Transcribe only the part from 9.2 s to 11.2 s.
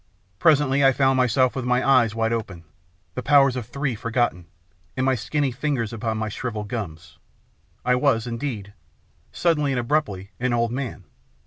suddenly and abruptly, an old man.